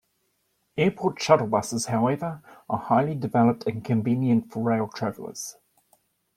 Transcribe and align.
Airport 0.79 1.21
shuttle 1.21 1.45
buses, 1.45 1.85
however, 1.85 2.41
are 2.67 2.79
highly 2.79 3.13
developed 3.13 3.67
and 3.67 3.85
convenient 3.85 4.51
for 4.51 4.63
rail 4.63 4.87
travellers. 4.87 5.57